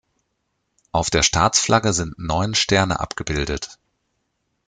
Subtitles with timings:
[0.91, 3.77] Auf der Staatsflagge sind neun Sterne abgebildet.